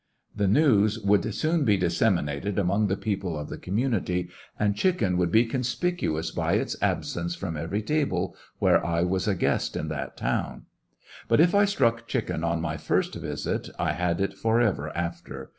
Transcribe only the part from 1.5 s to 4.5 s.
be disseminated among the people of the community,